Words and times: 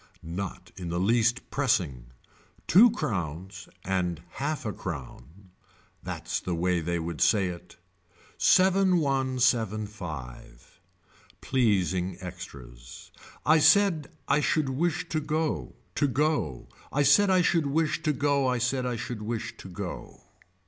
Not 0.23 0.71
in 0.77 0.89
the 0.89 0.99
least 0.99 1.51
pressing. 1.51 2.07
Two 2.65 2.89
crowns 2.89 3.69
and 3.85 4.17
a 4.17 4.21
half 4.39 4.65
a 4.65 4.73
crown. 4.73 5.51
That's 6.01 6.39
the 6.39 6.55
way 6.55 6.79
they 6.81 6.97
would 6.97 7.21
say 7.21 7.49
it. 7.49 7.75
Seven 8.39 8.97
one 8.97 9.39
seven 9.39 9.85
five. 9.85 10.79
Pleasing 11.39 12.17
extras. 12.19 13.11
I 13.45 13.59
said 13.59 14.09
I 14.27 14.39
should 14.41 14.69
wish 14.69 15.07
to 15.09 15.19
go, 15.19 15.75
to 15.93 16.07
go, 16.07 16.67
I 16.91 17.03
said 17.03 17.29
I 17.29 17.43
should 17.43 17.67
wish 17.67 18.01
to 18.01 18.11
go 18.11 18.47
I 18.47 18.57
said 18.57 18.87
I 18.87 18.95
should 18.95 19.21
wish 19.21 19.55
to 19.57 19.69
go. 19.69 20.23